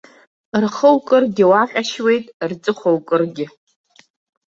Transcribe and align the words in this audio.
Рхы 0.63 0.89
укыргьы 0.97 1.45
уаҟьашьуеит, 1.51 2.25
рҵыхәа 2.49 2.89
укыргьы. 2.97 3.45